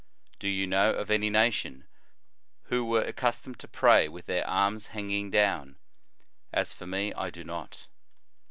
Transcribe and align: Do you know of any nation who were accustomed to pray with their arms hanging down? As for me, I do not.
Do 0.39 0.47
you 0.47 0.65
know 0.65 0.95
of 0.95 1.11
any 1.11 1.29
nation 1.29 1.85
who 2.63 2.83
were 2.83 3.03
accustomed 3.03 3.59
to 3.59 3.67
pray 3.67 4.07
with 4.07 4.25
their 4.25 4.47
arms 4.47 4.87
hanging 4.87 5.29
down? 5.29 5.75
As 6.51 6.73
for 6.73 6.87
me, 6.87 7.13
I 7.13 7.29
do 7.29 7.43
not. 7.43 7.85